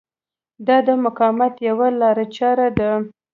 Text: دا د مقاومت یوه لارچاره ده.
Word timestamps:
دا 0.67 0.77
د 0.87 0.89
مقاومت 1.05 1.53
یوه 1.67 1.87
لارچاره 1.99 2.67
ده. 2.77 2.91